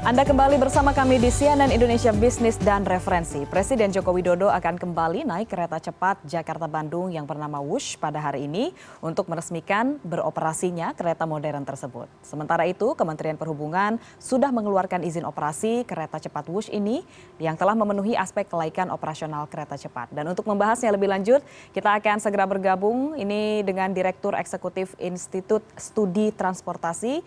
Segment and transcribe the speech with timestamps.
[0.00, 3.44] Anda kembali bersama kami di CNN Indonesia Business dan Referensi.
[3.44, 8.72] Presiden Joko Widodo akan kembali naik kereta cepat Jakarta-Bandung yang bernama Wush pada hari ini
[9.04, 12.08] untuk meresmikan beroperasinya kereta modern tersebut.
[12.24, 17.04] Sementara itu, Kementerian Perhubungan sudah mengeluarkan izin operasi kereta cepat Wush ini
[17.36, 20.08] yang telah memenuhi aspek kelaikan operasional kereta cepat.
[20.16, 21.44] Dan untuk membahasnya lebih lanjut,
[21.76, 27.20] kita akan segera bergabung ini dengan Direktur Eksekutif Institut Studi Transportasi,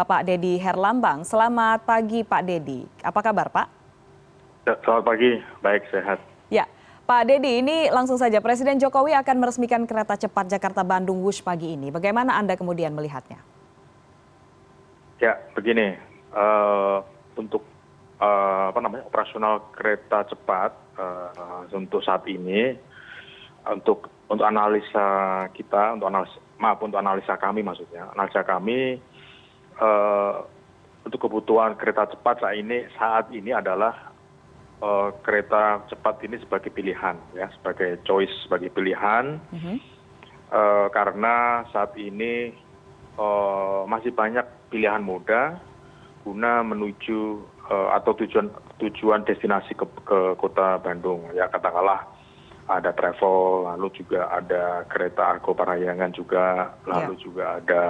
[0.00, 1.28] Bapak Dedi Herlambang.
[1.28, 2.88] Selamat pagi Pak Dedi.
[3.04, 3.68] Apa kabar Pak?
[4.64, 6.16] Ya, selamat pagi, baik sehat.
[6.48, 6.64] Ya,
[7.04, 11.92] Pak Dedi, ini langsung saja Presiden Jokowi akan meresmikan kereta cepat Jakarta-Bandung Wush pagi ini.
[11.92, 13.44] Bagaimana Anda kemudian melihatnya?
[15.20, 16.00] Ya, begini,
[16.32, 17.04] uh,
[17.36, 17.60] untuk
[18.24, 22.72] uh, apa namanya operasional kereta cepat uh, untuk saat ini,
[23.68, 28.96] untuk untuk analisa kita, untuk analisa maaf untuk analisa kami maksudnya, analisa kami
[31.04, 34.10] untuk kebutuhan kereta cepat saat ini saat ini adalah
[34.84, 39.38] uh, kereta cepat ini sebagai pilihan ya sebagai choice sebagai pilihan.
[40.50, 42.50] Uh, karena saat ini
[43.14, 45.62] uh, masih banyak pilihan moda
[46.26, 47.38] guna menuju
[47.70, 48.50] uh, atau tujuan
[48.82, 51.30] tujuan destinasi ke, ke kota Bandung.
[51.38, 52.02] Ya katakanlah
[52.66, 57.22] ada travel lalu juga ada kereta argo parayangan juga lalu yeah.
[57.22, 57.82] juga ada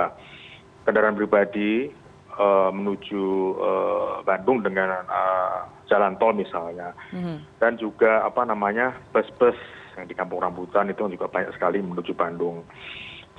[0.84, 1.90] kendaraan pribadi
[2.36, 3.24] uh, menuju
[3.58, 6.94] uh, Bandung dengan uh, jalan tol misalnya.
[7.12, 7.36] Mm-hmm.
[7.60, 9.56] Dan juga apa namanya bus-bus
[9.98, 12.62] yang di Kampung Rambutan itu juga banyak sekali menuju Bandung.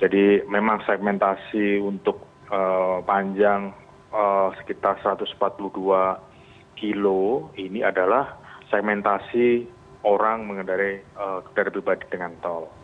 [0.02, 2.26] Jadi memang segmentasi untuk
[3.08, 3.72] panjang
[4.60, 5.38] sekitar 142
[6.76, 8.36] kilo ini adalah
[8.68, 9.64] segmentasi
[10.04, 11.00] orang mengendarai
[11.48, 12.81] kendaraan pribadi dengan tol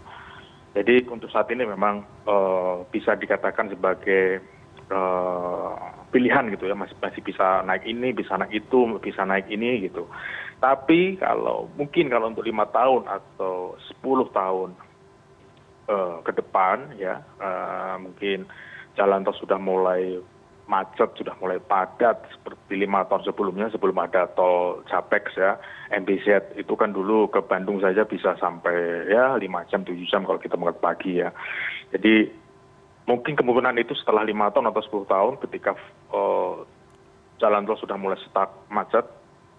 [0.79, 4.39] jadi untuk saat ini memang uh, bisa dikatakan sebagai
[4.95, 5.75] uh,
[6.15, 10.07] pilihan gitu ya masih masih bisa naik ini bisa naik itu bisa naik ini gitu.
[10.62, 14.79] Tapi kalau mungkin kalau untuk lima tahun atau sepuluh tahun
[15.91, 17.27] uh, ke depan ya
[17.98, 18.47] mungkin
[18.95, 20.23] jalan tol sudah mulai
[20.68, 25.56] macet sudah mulai padat seperti lima tahun sebelumnya sebelum ada tol Capex ya
[25.89, 30.36] MBZ itu kan dulu ke Bandung saja bisa sampai ya lima jam tujuh jam kalau
[30.36, 31.33] kita berangkat pagi ya.
[31.96, 32.28] Jadi
[33.08, 35.73] mungkin kemungkinan itu setelah lima tahun atau sepuluh tahun ketika
[36.12, 36.62] uh,
[37.40, 39.08] jalan tol sudah mulai stuck macet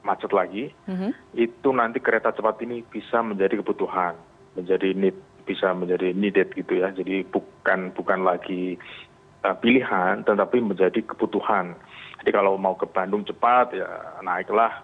[0.06, 1.12] macet lagi mm-hmm.
[1.36, 4.14] itu nanti kereta cepat ini bisa menjadi kebutuhan
[4.54, 5.18] menjadi need
[5.50, 6.94] bisa menjadi needed gitu ya.
[6.94, 8.78] Jadi bukan bukan lagi
[9.40, 11.76] pilihan tetapi menjadi kebutuhan
[12.24, 13.88] jadi kalau mau ke Bandung cepat ya
[14.20, 14.84] naiklah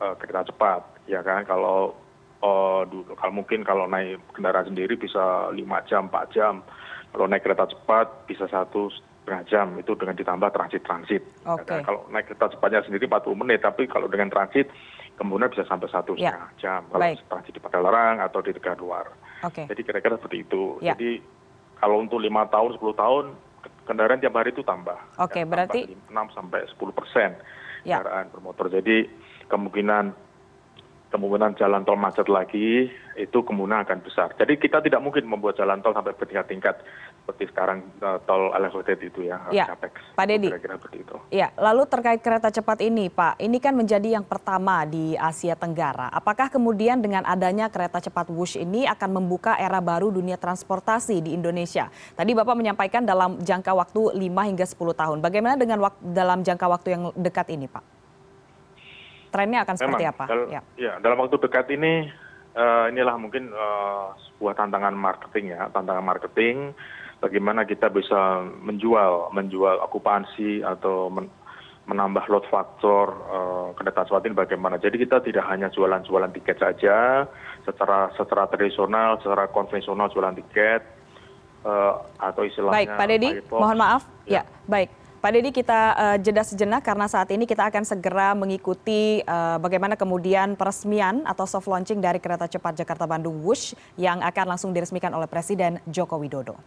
[0.00, 1.96] uh, kereta cepat ya kan kalau
[2.44, 6.60] uh, dulu kalau mungkin kalau naik kendaraan sendiri bisa lima jam empat jam
[7.12, 11.64] kalau naik kereta cepat bisa satu setengah jam itu dengan ditambah transit transit okay.
[11.64, 11.80] ya kan?
[11.82, 14.68] kalau naik kereta cepatnya sendiri 40 menit tapi kalau dengan transit
[15.16, 16.28] kemudian bisa sampai satu ya.
[16.30, 17.24] setengah jam kalau Baik.
[17.32, 19.08] transit di Padalarang atau di Tegaluar
[19.40, 19.64] okay.
[19.66, 20.92] jadi kira-kira seperti itu ya.
[20.92, 21.24] jadi
[21.80, 23.24] kalau untuk lima tahun 10 tahun
[23.86, 24.98] kendaraan tiap hari itu tambah.
[25.22, 27.38] Oke, ya, berarti enam sampai sepuluh persen
[27.86, 28.02] ya.
[28.02, 28.66] kendaraan bermotor.
[28.68, 29.06] Jadi
[29.46, 30.25] kemungkinan
[31.16, 34.36] kemungkinan jalan tol macet lagi itu kemungkinan akan besar.
[34.36, 36.84] Jadi kita tidak mungkin membuat jalan tol sampai bertingkat-tingkat
[37.24, 39.72] seperti sekarang uh, tol elevated itu ya, ya.
[39.72, 39.96] Capex.
[40.12, 40.52] Pak Dedi.
[40.52, 41.16] Kira-kira seperti itu.
[41.32, 46.12] Ya, lalu terkait kereta cepat ini, Pak, ini kan menjadi yang pertama di Asia Tenggara.
[46.12, 51.32] Apakah kemudian dengan adanya kereta cepat Wush ini akan membuka era baru dunia transportasi di
[51.32, 51.88] Indonesia?
[52.14, 55.18] Tadi Bapak menyampaikan dalam jangka waktu 5 hingga 10 tahun.
[55.24, 57.95] Bagaimana dengan wak dalam jangka waktu yang dekat ini, Pak?
[59.36, 60.24] Trennya akan seperti Memang, apa?
[60.32, 60.60] Dal ya.
[60.80, 62.08] ya, dalam waktu dekat ini
[62.56, 66.72] uh, inilah mungkin uh, sebuah tantangan marketing ya, tantangan marketing
[67.20, 71.28] bagaimana kita bisa menjual menjual okupansi atau men,
[71.86, 74.80] menambah load factor uh, kereta cepat ini bagaimana.
[74.80, 77.28] Jadi kita tidak hanya jualan-jualan tiket saja
[77.62, 80.82] secara secara tradisional, secara konvensional jualan tiket
[81.62, 82.74] uh, atau istilahnya.
[82.74, 84.02] Baik, Pak Dedi, mohon maaf.
[84.26, 85.05] Ya, ya baik.
[85.16, 89.96] Pak Dedi kita uh, jeda sejenak karena saat ini kita akan segera mengikuti uh, bagaimana
[89.96, 95.16] kemudian peresmian atau soft launching dari kereta cepat Jakarta Bandung Wush yang akan langsung diresmikan
[95.16, 96.60] oleh Presiden Joko Widodo.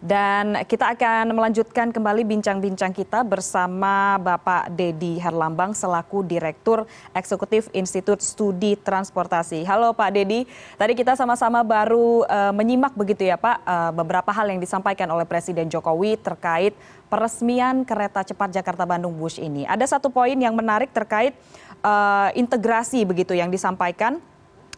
[0.00, 8.24] Dan kita akan melanjutkan kembali bincang-bincang kita bersama Bapak Dedi Herlambang selaku Direktur Eksekutif Institut
[8.24, 9.60] Studi Transportasi.
[9.68, 10.48] Halo Pak Dedi,
[10.80, 15.28] tadi kita sama-sama baru uh, menyimak begitu ya Pak uh, beberapa hal yang disampaikan oleh
[15.28, 16.72] Presiden Jokowi terkait
[17.12, 19.68] peresmian kereta cepat Jakarta Bandung Wush ini.
[19.68, 21.36] Ada satu poin yang menarik terkait
[21.84, 24.16] uh, integrasi begitu yang disampaikan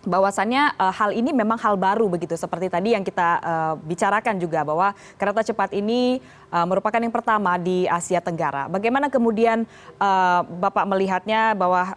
[0.03, 4.67] bahwasannya uh, hal ini memang hal baru begitu seperti tadi yang kita uh, bicarakan juga
[4.67, 6.19] bahwa kereta cepat ini
[6.51, 8.67] uh, merupakan yang pertama di Asia Tenggara.
[8.67, 9.63] Bagaimana kemudian
[10.03, 11.95] uh, Bapak melihatnya bahwa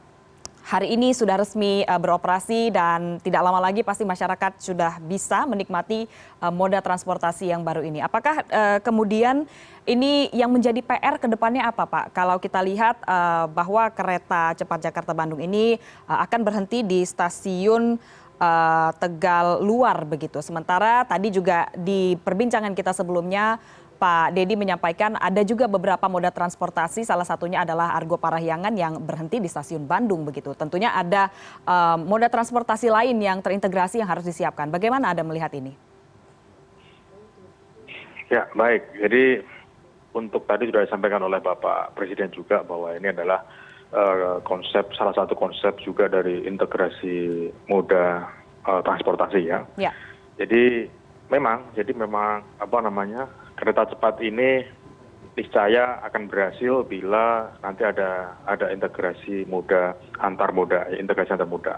[0.66, 6.10] hari ini sudah resmi uh, beroperasi dan tidak lama lagi pasti masyarakat sudah bisa menikmati
[6.42, 8.02] uh, moda transportasi yang baru ini.
[8.02, 9.46] Apakah uh, kemudian
[9.86, 12.18] ini yang menjadi PR ke depannya apa Pak?
[12.18, 13.06] Kalau kita lihat
[13.54, 15.78] bahwa kereta cepat Jakarta Bandung ini
[16.10, 18.02] akan berhenti di stasiun
[18.98, 20.42] Tegal Luar begitu.
[20.42, 23.62] Sementara tadi juga di perbincangan kita sebelumnya
[23.96, 29.40] Pak Dedi menyampaikan ada juga beberapa moda transportasi, salah satunya adalah Argo Parahyangan yang berhenti
[29.40, 30.52] di stasiun Bandung begitu.
[30.54, 31.32] Tentunya ada
[31.64, 34.68] um, moda transportasi lain yang terintegrasi yang harus disiapkan.
[34.68, 35.72] Bagaimana Anda melihat ini?
[38.28, 38.84] Ya, baik.
[39.00, 39.46] Jadi
[40.16, 43.48] untuk tadi sudah disampaikan oleh Bapak Presiden juga bahwa ini adalah
[43.96, 48.28] uh, konsep salah satu konsep juga dari integrasi moda
[48.66, 49.64] uh, transportasi ya.
[49.80, 49.92] ya.
[50.36, 50.90] Jadi
[51.32, 54.68] memang, jadi memang apa namanya kereta cepat ini
[55.36, 61.76] niscaya akan berhasil bila nanti ada ada integrasi moda antar moda integrasi antar moda.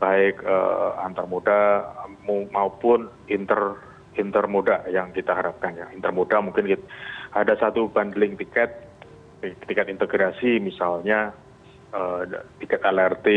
[0.00, 1.84] Baik uh, antar moda
[2.24, 3.76] maupun inter
[4.16, 5.92] intermoda yang kita harapkan ya.
[5.92, 6.72] Intermoda mungkin
[7.36, 8.88] ada satu bundling tiket
[9.40, 11.36] tiket integrasi misalnya
[11.92, 12.24] uh,
[12.64, 13.28] tiket LRT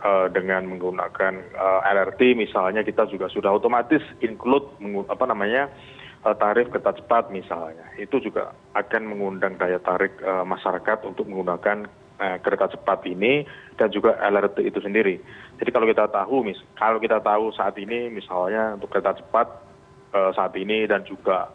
[0.00, 1.44] uh, dengan menggunakan
[1.92, 4.64] LRT misalnya kita juga sudah otomatis include
[5.12, 11.02] apa namanya Eh, tarif kereta cepat misalnya itu juga akan mengundang daya tarik eh, masyarakat
[11.02, 11.90] untuk menggunakan
[12.22, 13.42] eh, kereta cepat ini
[13.74, 15.18] dan juga LRT itu sendiri.
[15.58, 19.70] Jadi kalau kita tahu, mis kalau kita tahu saat ini misalnya untuk kereta cepat
[20.12, 21.48] saat ini dan juga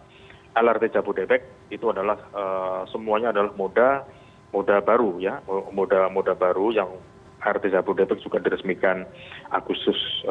[0.57, 2.17] LRT Jabodebek itu adalah
[2.89, 4.01] semuanya adalah moda
[4.49, 6.89] moda baru ya, moda moda baru yang
[7.45, 9.05] LRT Jabodebek juga diresmikan
[9.53, 10.25] Agustus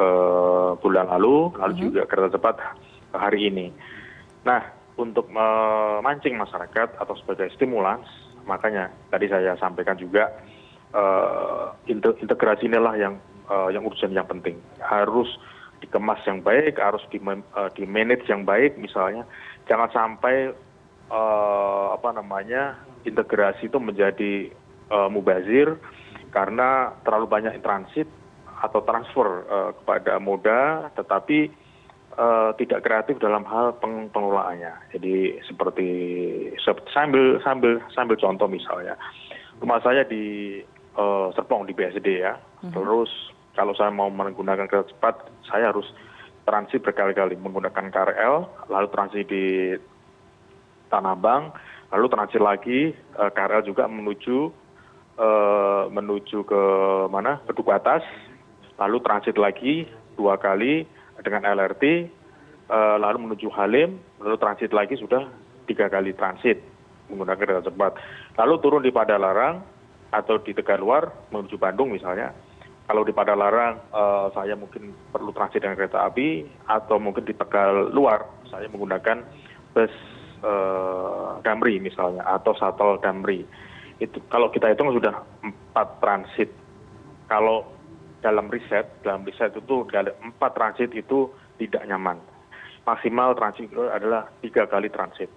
[0.82, 1.82] bulan lalu, lalu mhm.
[1.86, 2.58] juga kereta cepat
[3.14, 3.70] hari ini
[4.46, 4.62] nah
[4.96, 8.06] untuk memancing masyarakat atau sebagai stimulans
[8.46, 10.30] makanya tadi saya sampaikan juga
[10.94, 11.74] uh,
[12.22, 13.14] integrasi inilah yang
[13.50, 14.56] uh, yang urgent yang penting.
[14.80, 15.28] Harus
[15.76, 17.20] dikemas yang baik harus di,
[17.76, 19.28] di manage yang baik misalnya
[19.68, 20.48] jangan sampai
[21.92, 24.50] apa namanya integrasi itu menjadi
[25.12, 25.76] mubazir
[26.32, 28.08] karena terlalu banyak transit
[28.58, 29.44] atau transfer
[29.76, 31.65] kepada moda tetapi Eh,
[32.56, 33.76] tidak kreatif dalam hal
[34.12, 34.96] pengelolaannya.
[34.96, 35.88] Jadi seperti
[36.88, 38.96] sambil sambil sambil contoh misalnya,
[39.60, 40.56] rumah saya di
[40.96, 42.36] uh, Serpong di BSD ya.
[42.36, 42.72] Mm-hmm.
[42.72, 43.10] Terus
[43.56, 45.88] kalau saya mau menggunakan kereta cepat, saya harus
[46.44, 49.74] transit berkali-kali menggunakan KRL, lalu transit di
[50.92, 51.50] Tanah Abang,
[51.90, 54.52] lalu transit lagi uh, KRL juga menuju
[55.18, 56.62] uh, menuju ke
[57.10, 57.42] mana?
[57.44, 58.04] Ke Duku Atas,
[58.78, 60.88] lalu transit lagi dua kali
[61.22, 65.28] dengan lrt eh, lalu menuju halim lalu transit lagi sudah
[65.66, 66.62] tiga kali transit
[67.10, 67.92] menggunakan kereta cepat.
[68.38, 69.62] Lalu turun di padalarang
[70.10, 72.34] atau di tegaluar menuju bandung misalnya.
[72.86, 77.90] Kalau di padalarang eh, saya mungkin perlu transit dengan kereta api atau mungkin di tegal
[77.90, 79.26] luar saya menggunakan
[79.74, 79.94] bus
[80.42, 83.42] eh, damri misalnya atau shuttle damri.
[83.98, 86.50] Itu kalau kita hitung sudah empat transit.
[87.26, 87.66] Kalau
[88.20, 89.86] dalam riset dalam riset itu
[90.22, 91.28] empat transit itu
[91.60, 92.20] tidak nyaman.
[92.86, 95.28] Maksimal transit itu adalah tiga kali transit.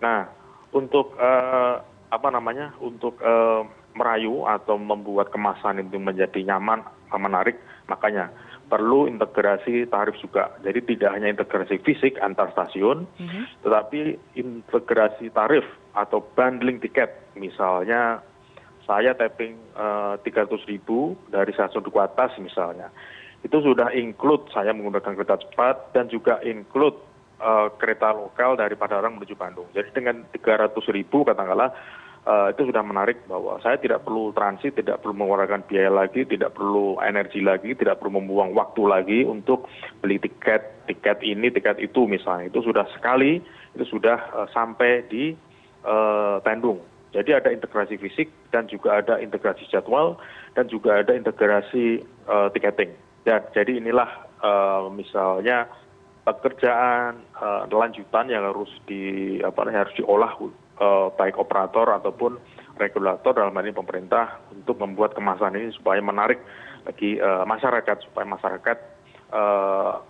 [0.00, 0.26] Nah
[0.72, 3.62] untuk uh, apa namanya untuk uh,
[3.94, 7.58] merayu atau membuat kemasan itu menjadi nyaman menarik
[7.90, 8.30] makanya
[8.70, 10.54] perlu integrasi tarif juga.
[10.62, 13.44] Jadi tidak hanya integrasi fisik antar stasiun mm -hmm.
[13.66, 14.00] tetapi
[14.38, 15.66] integrasi tarif
[15.98, 17.10] atau bundling tiket.
[17.34, 18.22] Misalnya
[18.90, 22.90] saya tapping eh, tiga ratus ribu dari stasiun duku atas misalnya
[23.40, 27.00] itu sudah include saya menggunakan kereta cepat dan juga include
[27.40, 29.64] uh, kereta lokal dari Padarang menuju Bandung.
[29.72, 31.72] Jadi dengan tiga ratus ribu katakanlah
[32.28, 36.52] uh, itu sudah menarik bahwa saya tidak perlu transit, tidak perlu mengeluarkan biaya lagi, tidak
[36.52, 39.64] perlu energi lagi, tidak perlu membuang waktu lagi untuk
[40.04, 42.52] beli tiket, tiket ini, tiket itu misalnya.
[42.52, 43.40] Itu sudah sekali,
[43.72, 45.32] itu sudah sampai di
[46.44, 50.18] Bandung jadi ada integrasi fisik dan juga ada integrasi jadwal
[50.54, 52.94] dan juga ada integrasi uh, tiketing
[53.26, 55.66] dan jadi inilah uh, misalnya
[56.24, 60.32] pekerjaan uh, lanjutan yang harus di apa harus diolah
[60.78, 62.38] uh, baik operator ataupun
[62.78, 66.40] regulator dalam hal ini pemerintah untuk membuat kemasan ini supaya menarik
[66.86, 68.78] bagi uh, masyarakat supaya masyarakat
[69.34, 70.00] uh,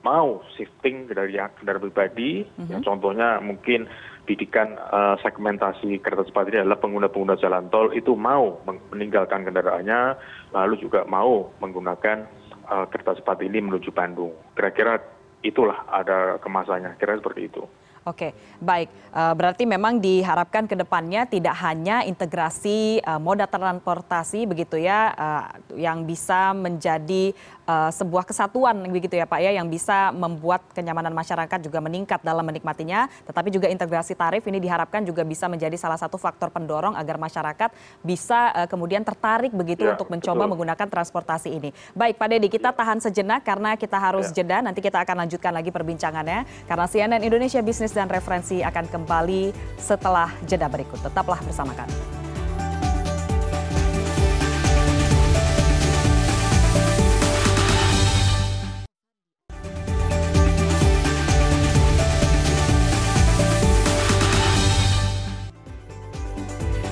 [0.00, 2.70] mau shifting dari kendaraan pribadi mm -hmm.
[2.72, 3.84] ya, contohnya mungkin
[4.30, 8.62] bidikan uh, segmentasi kereta cepat ini adalah pengguna-pengguna jalan tol itu mau
[8.94, 10.14] meninggalkan kendaraannya,
[10.54, 12.38] lalu juga mau menggunakan
[12.70, 14.30] kereta cepat ini menuju bandung.
[14.54, 14.94] Kira kira
[15.42, 17.66] itulah ada kemasannya kira seperti itu
[18.10, 18.90] Oke, baik.
[19.10, 25.44] Eh, berarti memang diharapkan ke depannya tidak hanya integrasi uh, moda transportasi begitu ya, uh,
[25.74, 27.34] yang bisa menjadi
[27.70, 33.06] sebuah kesatuan begitu ya Pak ya, yang bisa membuat kenyamanan masyarakat juga meningkat dalam menikmatinya,
[33.30, 37.70] tetapi juga integrasi tarif ini diharapkan juga bisa menjadi salah satu faktor pendorong agar masyarakat
[38.02, 40.50] bisa kemudian tertarik begitu ya, untuk mencoba betul.
[40.50, 41.70] menggunakan transportasi ini.
[41.94, 44.42] Baik Pak Dedi, kita tahan sejenak karena kita harus ya.
[44.42, 49.52] jeda, nanti kita akan lanjutkan lagi perbincangannya karena CNN Indonesia Business dan referensi akan kembali
[49.76, 50.96] setelah jeda berikut.
[51.04, 51.92] Tetaplah bersama kami.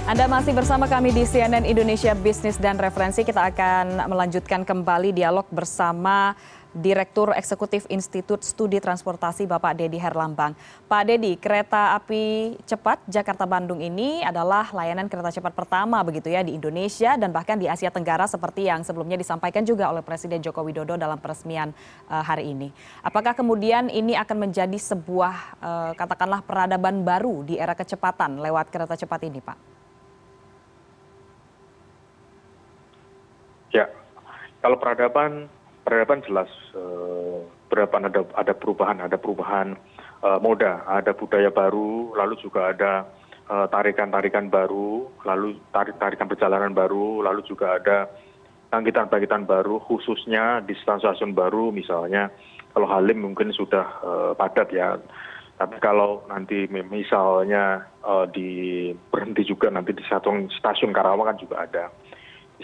[0.09, 3.29] Anda masih bersama kami di CNN Indonesia Bisnis dan Referensi.
[3.29, 6.33] Kita akan melanjutkan kembali dialog bersama
[6.76, 10.52] Direktur Eksekutif Institut Studi Transportasi Bapak Dedi Herlambang.
[10.84, 16.52] Pak Dedi, kereta api cepat Jakarta-Bandung ini adalah layanan kereta cepat pertama begitu ya di
[16.52, 21.00] Indonesia dan bahkan di Asia Tenggara seperti yang sebelumnya disampaikan juga oleh Presiden Joko Widodo
[21.00, 21.72] dalam peresmian
[22.12, 22.68] uh, hari ini.
[23.00, 25.34] Apakah kemudian ini akan menjadi sebuah
[25.64, 29.58] uh, katakanlah peradaban baru di era kecepatan lewat kereta cepat ini, Pak?
[33.72, 33.84] Ya,
[34.64, 35.48] kalau peradaban
[35.88, 37.40] peradaban jelas eh,
[37.73, 39.73] peradaban ada ada perubahan ada perubahan
[40.21, 43.09] uh, moda ada budaya baru lalu juga ada
[43.49, 48.09] uh, tarikan tarikan baru lalu tarik tarikan perjalanan baru lalu juga ada
[48.68, 52.28] bangkitan bangkitan baru khususnya di stasiun baru misalnya
[52.76, 54.04] kalau Halim mungkin sudah
[54.37, 55.00] padat ya.
[55.59, 57.83] Tapi kalau nanti misalnya
[58.30, 61.90] di berhenti juga nanti di stasiun stasiun Karawang kan juga ada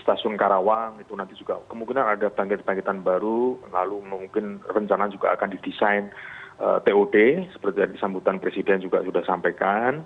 [0.01, 6.11] stasiun Karawang itu nanti juga kemungkinan ada bangkit-bangkitan baru, lalu mungkin rencana juga akan didesain
[6.59, 7.17] eh, TOD
[7.55, 10.03] seperti yang sambutan Presiden juga sudah sampaikan.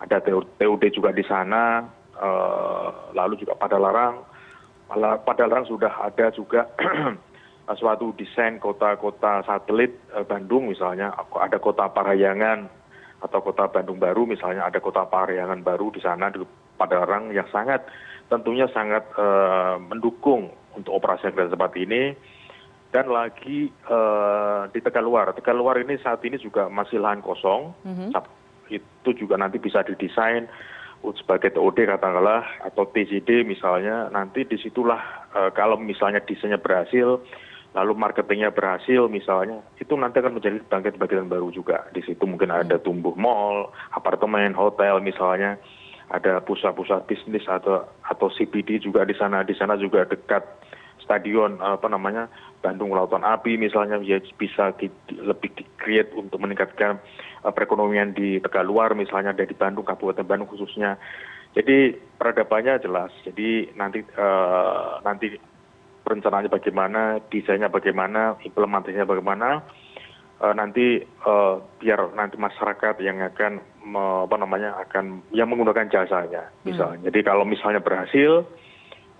[0.00, 1.84] Ada TOD juga di sana,
[2.16, 4.24] uh, lalu juga pada larang,
[5.28, 6.72] pada larang sudah ada juga
[7.80, 12.80] suatu desain kota-kota satelit uh, Bandung misalnya, ada kota Parayangan
[13.20, 16.40] atau kota Bandung baru misalnya ada kota Parayangan baru di sana di
[16.80, 17.84] Padalarang yang sangat
[18.30, 22.14] tentunya sangat uh, mendukung untuk operasi kereta cepat ini
[22.94, 25.34] dan lagi uh, di Tegaluar.
[25.34, 27.74] Tegaluar ini saat ini juga masih lahan kosong.
[27.82, 28.10] Mm-hmm.
[28.70, 30.46] Itu juga nanti bisa didesain
[31.00, 35.00] sebagai TOD katakanlah atau TCD misalnya nanti di situlah
[35.32, 37.24] uh, kalau misalnya desainnya berhasil
[37.72, 42.76] lalu marketingnya berhasil misalnya itu nanti akan menjadi bangkit-bangkitan baru juga di situ mungkin ada
[42.76, 42.84] mhm.
[42.84, 45.56] tumbuh mall apartemen hotel misalnya
[46.10, 50.42] ada pusat pusat bisnis atau atau cbd juga di sana di sana juga dekat
[51.10, 52.30] stadion apa namanya
[52.62, 57.00] Bandung Lautan Api misalnya ya bisa di, lebih di create untuk meningkatkan
[57.42, 61.00] uh, perekonomian di Tegaluar misalnya dari Bandung Kabupaten Bandung khususnya.
[61.50, 63.10] Jadi peradabannya jelas.
[63.26, 65.34] Jadi nanti uh, nanti
[66.06, 69.66] perencanaannya bagaimana, desainnya bagaimana, implementasinya bagaimana
[70.38, 77.00] uh, nanti uh, biar nanti masyarakat yang akan apa namanya akan yang menggunakan jasanya misalnya.
[77.00, 77.06] Hmm.
[77.08, 78.44] Jadi kalau misalnya berhasil,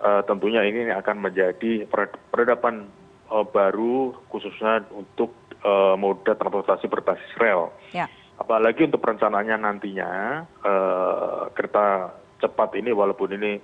[0.05, 1.89] uh, tentunya ini akan menjadi
[2.29, 2.93] peradaban
[3.33, 5.33] uh, baru khususnya untuk
[5.65, 7.73] uh, moda transportasi berbasis rel.
[7.97, 8.07] Ya.
[8.41, 10.11] Apalagi untuk perencanaannya nantinya
[10.65, 13.61] uh, kereta cepat ini walaupun ini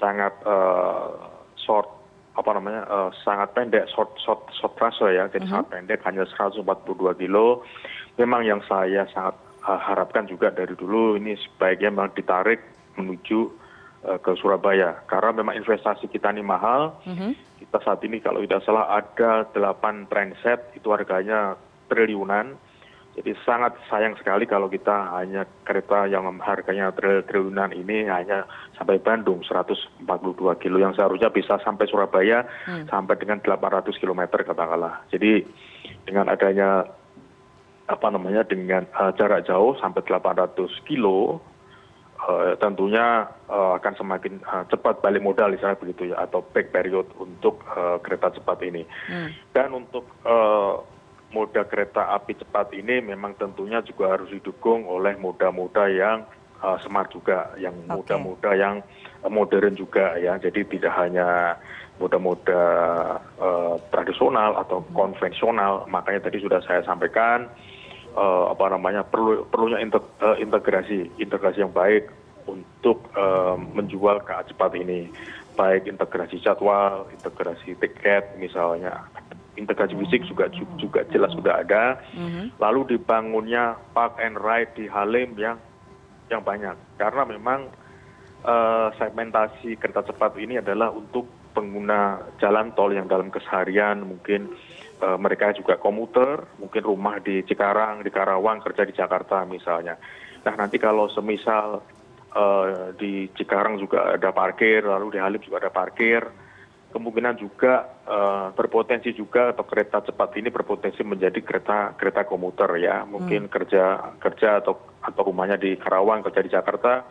[0.00, 1.12] sangat uh,
[1.60, 1.88] short
[2.34, 5.52] apa namanya uh, sangat pendek short short short trase ya jadi uh -huh.
[5.62, 6.66] sangat pendek hanya 142
[7.22, 7.62] kilo
[8.18, 12.60] memang yang saya sangat harapkan juga dari dulu ini sebaiknya memang ditarik
[13.00, 13.48] menuju
[14.04, 17.00] uh, ke Surabaya karena memang investasi kita ini mahal.
[17.08, 17.30] Mm -hmm.
[17.64, 21.56] Kita saat ini kalau tidak salah ada delapan transit itu harganya
[21.88, 22.60] triliunan.
[23.14, 28.42] Jadi sangat sayang sekali kalau kita hanya kereta yang harganya triliunan ini hanya
[28.74, 30.02] sampai Bandung 142
[30.58, 32.90] kilo yang seharusnya bisa sampai Surabaya hmm.
[32.90, 35.06] sampai dengan 800 km katakanlah.
[35.14, 35.46] Jadi
[36.02, 36.90] dengan adanya
[37.84, 41.40] apa namanya dengan uh, jarak jauh sampai 800 kilo
[42.24, 47.04] uh, tentunya uh, akan semakin uh, cepat balik modal misalnya begitu ya atau back period
[47.20, 49.52] untuk uh, kereta cepat ini hmm.
[49.52, 50.80] dan untuk uh,
[51.34, 56.24] moda kereta api cepat ini memang tentunya juga harus didukung oleh moda-moda yang
[56.80, 58.80] smart juga yang moda-moda yang
[59.28, 60.36] modern juga ya.
[60.36, 61.56] Jadi tidak hanya
[61.96, 62.62] moda-moda
[63.38, 64.92] uh, tradisional atau hmm.
[64.92, 65.86] konvensional.
[65.86, 67.46] Makanya tadi sudah saya sampaikan
[68.18, 72.10] uh, apa namanya perlu perlunya integ, uh, integrasi integrasi yang baik
[72.44, 73.08] untuk
[73.72, 75.08] menjual KA cepat ini.
[75.56, 79.08] Baik integrasi jadwal integrasi tiket misalnya.
[79.56, 82.04] Integrasi fisik juga juga jelas sudah ada.
[82.60, 85.56] Lalu dibangunnya park and ride di halim yang
[86.34, 86.74] yang banyak.
[86.98, 87.70] Karena memang
[88.98, 91.24] segmentasi kereta cepat ini adalah untuk
[91.54, 94.04] pengguna jalan tol yang dalam keseharian.
[94.04, 94.50] Mungkin
[95.20, 99.96] mereka juga komuter mungkin rumah di Cikarang di Karawang kerja di Jakarta misalnya.
[100.44, 101.80] Nah nanti kalau semisal
[102.98, 106.26] di Cikarang juga ada parkir lalu di Halim juga ada parkir
[106.90, 107.90] kemungkinan juga
[108.54, 113.02] berpotensi juga atau kereta cepat ini berpotensi menjadi kereta kereta komuter ya.
[113.08, 117.04] Mungkin kerja kerja atau atau rumahnya di Karawang kerja di Jakarta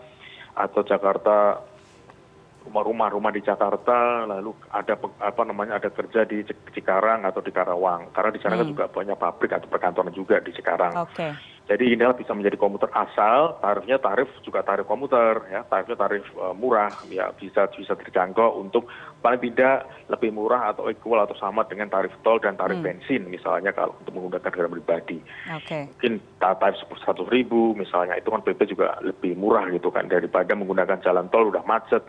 [0.53, 1.61] atau Jakarta
[2.63, 8.09] rumah rumah di Jakarta lalu ada apa namanya ada kerja di Cikarang atau di Karawang
[8.15, 10.95] karena di sana kan juga banyak pabrik atau perkantoran juga di Cikarang.
[10.95, 11.52] Oke.
[11.63, 16.51] Jadi inilah bisa menjadi komuter asal tarifnya tarif juga tarif komuter ya tarifnya tarif uh,
[16.51, 18.91] murah ya bisa bisa terjangkau untuk
[19.23, 22.87] paling tidak lebih murah atau equal atau sama dengan tarif tol dan tarif hmm.
[22.87, 25.17] bensin misalnya kalau untuk menggunakan kendaraan pribadi.
[25.63, 25.87] Okay.
[25.95, 30.99] Mungkin tarif seratus ribu misalnya itu kan PP juga lebih murah gitu kan daripada menggunakan
[30.99, 32.03] jalan tol udah macet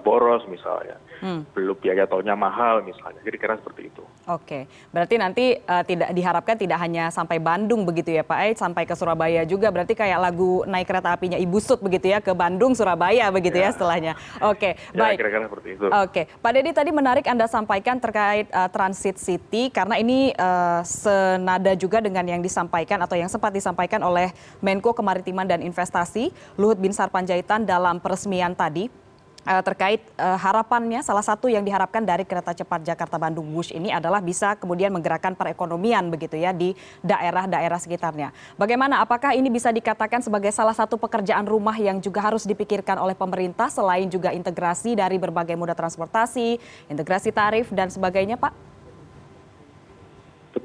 [0.00, 1.52] boros misalnya, hmm.
[1.52, 4.02] belum biaya tolnya mahal misalnya, jadi kira seperti itu.
[4.26, 8.82] Oke, berarti nanti uh, tidak diharapkan tidak hanya sampai Bandung begitu ya Pak Ait, sampai
[8.82, 12.74] ke Surabaya juga, berarti kayak lagu naik kereta apinya Ibu Sut begitu ya, ke Bandung,
[12.74, 14.12] Surabaya begitu ya, ya setelahnya.
[14.42, 15.16] Oke, ya, baik.
[15.18, 15.86] kira-kira seperti itu.
[15.86, 21.74] Oke, Pak Deddy tadi menarik Anda sampaikan terkait uh, Transit City, karena ini uh, senada
[21.78, 27.10] juga dengan yang disampaikan atau yang sempat disampaikan oleh Menko Kemaritiman dan Investasi, Luhut Binsar
[27.14, 29.05] Panjaitan dalam peresmian tadi
[29.46, 33.94] uh, terkait uh, harapannya salah satu yang diharapkan dari kereta cepat Jakarta Bandung Wush ini
[33.94, 38.34] adalah bisa kemudian menggerakkan perekonomian begitu ya di daerah-daerah sekitarnya.
[38.58, 43.14] Bagaimana apakah ini bisa dikatakan sebagai salah satu pekerjaan rumah yang juga harus dipikirkan oleh
[43.14, 46.58] pemerintah selain juga integrasi dari berbagai moda transportasi,
[46.90, 48.75] integrasi tarif dan sebagainya, Pak?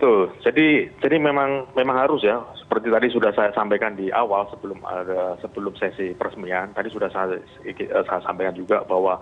[0.01, 0.33] Betul.
[0.41, 2.41] Jadi jadi memang memang harus ya.
[2.57, 7.37] Seperti tadi sudah saya sampaikan di awal sebelum ada sebelum sesi peresmian tadi sudah saya
[7.85, 9.21] saya sampaikan juga bahwa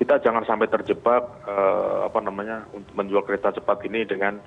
[0.00, 4.40] kita jangan sampai terjebak uh, apa namanya untuk menjual kereta cepat ini dengan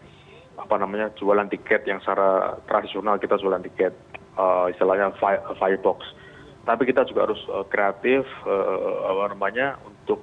[0.58, 3.94] apa namanya jualan tiket yang secara tradisional kita jualan tiket
[4.34, 5.14] uh, istilahnya
[5.62, 6.02] firebox.
[6.66, 7.40] Tapi kita juga harus
[7.72, 8.28] kreatif
[9.08, 10.20] apa namanya untuk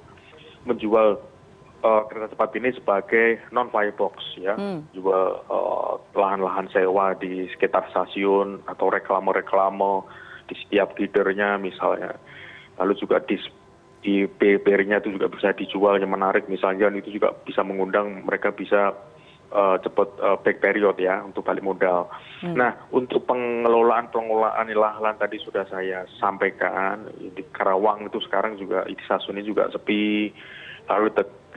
[0.61, 1.17] menjual
[2.09, 4.95] kereta cepat ini sebagai non firebox ya hmm.
[4.95, 10.05] juga uh, lahan-lahan sewa di sekitar stasiun atau reklame-reklame
[10.49, 12.17] di setiap feedernya misalnya
[12.81, 13.37] lalu juga di
[14.05, 18.93] di BBR-nya itu juga bisa dijual yang menarik misalnya itu juga bisa mengundang mereka bisa
[19.49, 22.05] uh, cepat uh, back period ya untuk balik modal.
[22.45, 22.53] Hmm.
[22.53, 28.93] Nah untuk pengelolaan pengelolaan lahan tadi sudah saya sampaikan di Karawang itu sekarang juga di
[29.09, 30.29] stasiun ini juga sepi
[30.85, 31.09] lalu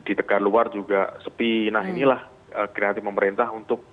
[0.09, 1.93] di luar juga sepi nah hmm.
[1.93, 2.21] inilah
[2.57, 3.85] eh, kreatif pemerintah untuk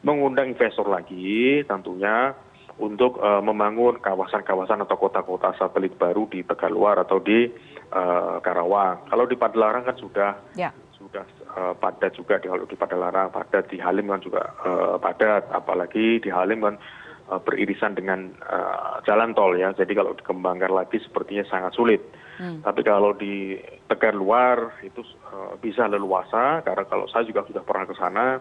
[0.00, 2.32] mengundang investor lagi tentunya
[2.78, 7.50] untuk uh, membangun kawasan-kawasan atau kota-kota satelit baru di Tegaluar atau di
[7.90, 9.10] uh, Karawang.
[9.10, 10.70] Kalau di Padalarang kan sudah ya.
[10.94, 11.26] sudah
[11.58, 16.22] uh, padat juga di kalau di Padalarang padat di Halim kan juga uh, padat apalagi
[16.22, 19.76] di Halim kan uh, beririsan dengan uh, jalan tol ya.
[19.76, 22.00] Jadi kalau dikembangkan lagi sepertinya sangat sulit.
[22.40, 22.64] Hmm.
[22.64, 27.84] Tapi kalau di Tegar luar itu uh, bisa leluasa karena kalau saya juga sudah pernah
[27.84, 28.40] ke sana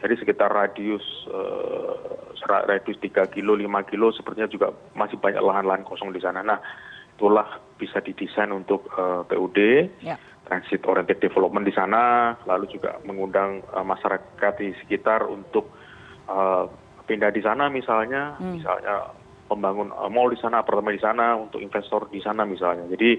[0.00, 6.16] jadi sekitar radius uh, radius 3 kilo 5 kilo sepertinya juga masih banyak lahan-lahan kosong
[6.16, 6.40] di sana.
[6.40, 6.56] Nah
[7.20, 9.58] itulah bisa didesain untuk uh, PUD
[10.00, 10.16] ya.
[10.48, 15.68] transit oriented development di sana lalu juga mengundang uh, masyarakat di sekitar untuk
[16.32, 16.64] uh,
[17.10, 18.62] pindah di sana misalnya hmm.
[18.62, 19.10] misalnya
[19.50, 22.86] membangun uh, mall di sana, apartemen di sana, untuk investor di sana misalnya.
[22.86, 23.18] Jadi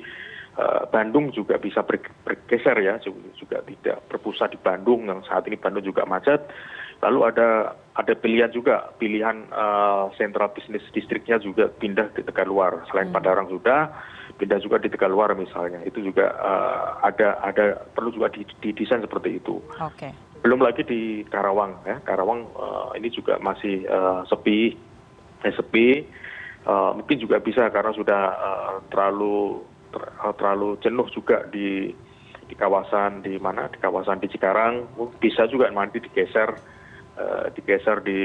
[0.56, 2.96] uh, Bandung juga bisa bergeser ya,
[3.36, 6.48] juga tidak berpusat di Bandung yang saat ini Bandung juga macet.
[7.04, 12.88] Lalu ada ada pilihan juga, pilihan uh, sentral bisnis distriknya juga pindah di Tegaluar.
[12.88, 13.16] Selain hmm.
[13.20, 13.92] Padarang sudah,
[14.40, 15.84] pindah juga di Tegaluar misalnya.
[15.84, 18.32] Itu juga uh, ada ada perlu juga
[18.64, 19.60] didesain seperti itu.
[19.76, 20.16] Okay.
[20.42, 24.74] Belum lagi di Karawang ya, Karawang uh, ini juga masih uh, sepi,
[25.46, 25.88] eh, sepi.
[26.62, 31.90] Eh, mungkin juga bisa karena sudah uh, terlalu ter, uh, terlalu jenuh juga di
[32.46, 33.66] di kawasan di mana?
[33.66, 34.94] Di kawasan di Cikarang.
[35.18, 36.54] Bisa juga nanti digeser
[37.18, 38.20] uh, digeser di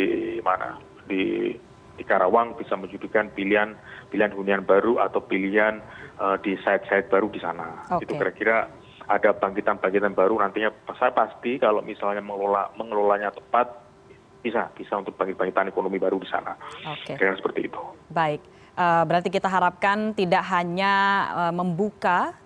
[0.44, 0.76] mana?
[1.08, 1.48] Di
[1.96, 3.72] di Karawang bisa menjadikan pilihan
[4.12, 5.80] pilihan hunian baru atau pilihan
[6.20, 7.88] uh, di site-site baru di sana.
[7.88, 8.04] Okay.
[8.04, 8.68] Itu kira-kira
[9.06, 13.70] ada bangkitan-bangkitan baru nantinya saya pasti kalau misalnya mengelola mengelolanya tepat
[14.42, 16.54] bisa bisa untuk bangkit bangkitan ekonomi baru di sana.
[16.86, 17.18] Oke.
[17.18, 17.80] Kira seperti itu.
[18.10, 18.42] Baik.
[18.76, 20.92] berarti kita harapkan tidak hanya
[21.48, 22.36] membuka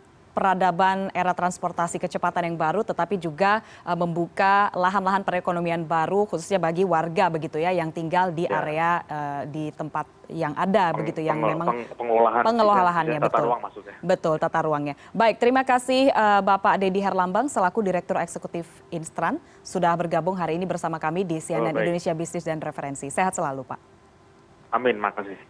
[0.40, 6.88] peradaban era transportasi kecepatan yang baru tetapi juga uh, membuka lahan-lahan perekonomian baru khususnya bagi
[6.88, 8.64] warga begitu ya yang tinggal di ya.
[8.64, 13.28] area uh, di tempat yang ada peng, begitu yang peng, memang peng, pengolahan pengolahannya tata
[13.28, 13.44] betul.
[13.44, 13.94] ruang maksudnya.
[14.00, 14.94] betul tata ruangnya.
[15.12, 20.64] Baik terima kasih uh, Bapak Dedi Herlambang selaku Direktur Eksekutif Instran sudah bergabung hari ini
[20.64, 23.10] bersama kami di CNN oh, Indonesia Bisnis dan Referensi.
[23.12, 23.80] Sehat selalu Pak.
[24.70, 25.49] Amin makasih